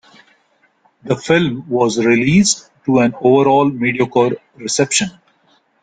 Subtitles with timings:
[1.03, 5.11] The film was released to an overall mediocre reception.